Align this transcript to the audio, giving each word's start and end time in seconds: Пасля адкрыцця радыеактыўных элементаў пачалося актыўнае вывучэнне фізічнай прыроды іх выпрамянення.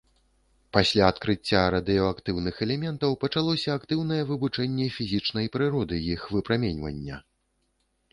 Пасля 0.75 1.03
адкрыцця 1.11 1.59
радыеактыўных 1.75 2.55
элементаў 2.65 3.11
пачалося 3.23 3.69
актыўнае 3.81 4.17
вывучэнне 4.31 4.87
фізічнай 4.95 5.51
прыроды 5.57 6.01
іх 6.15 6.21
выпрамянення. 6.37 7.21